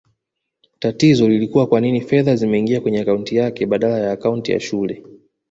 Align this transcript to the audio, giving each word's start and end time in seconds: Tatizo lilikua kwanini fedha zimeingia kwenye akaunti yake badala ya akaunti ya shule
Tatizo 0.79 1.29
lilikua 1.29 1.67
kwanini 1.67 2.01
fedha 2.01 2.35
zimeingia 2.35 2.81
kwenye 2.81 2.99
akaunti 2.99 3.35
yake 3.35 3.65
badala 3.65 3.99
ya 3.99 4.11
akaunti 4.11 4.51
ya 4.51 4.59
shule 4.59 5.03